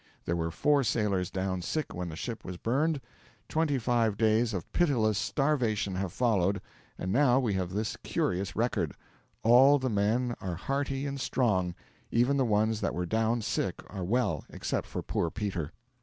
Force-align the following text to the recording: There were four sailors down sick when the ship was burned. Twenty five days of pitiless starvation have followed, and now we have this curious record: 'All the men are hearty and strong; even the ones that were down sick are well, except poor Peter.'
There 0.25 0.35
were 0.35 0.49
four 0.49 0.83
sailors 0.83 1.29
down 1.29 1.61
sick 1.61 1.93
when 1.93 2.09
the 2.09 2.15
ship 2.15 2.43
was 2.43 2.57
burned. 2.57 2.99
Twenty 3.47 3.77
five 3.77 4.17
days 4.17 4.51
of 4.51 4.71
pitiless 4.73 5.15
starvation 5.15 5.93
have 5.93 6.11
followed, 6.11 6.59
and 6.97 7.11
now 7.13 7.39
we 7.39 7.53
have 7.53 7.69
this 7.71 7.97
curious 8.01 8.55
record: 8.55 8.95
'All 9.43 9.77
the 9.77 9.91
men 9.91 10.33
are 10.41 10.55
hearty 10.55 11.05
and 11.05 11.21
strong; 11.21 11.75
even 12.09 12.37
the 12.37 12.45
ones 12.45 12.81
that 12.81 12.95
were 12.95 13.05
down 13.05 13.43
sick 13.43 13.75
are 13.91 14.03
well, 14.03 14.43
except 14.49 14.89
poor 15.05 15.29
Peter.' 15.29 15.71